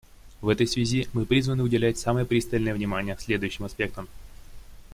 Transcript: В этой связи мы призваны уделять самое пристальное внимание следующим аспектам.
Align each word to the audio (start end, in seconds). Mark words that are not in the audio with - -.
В 0.41 0.49
этой 0.49 0.65
связи 0.65 1.07
мы 1.13 1.27
призваны 1.27 1.61
уделять 1.61 1.99
самое 1.99 2.25
пристальное 2.25 2.73
внимание 2.73 3.15
следующим 3.19 3.65
аспектам. 3.65 4.07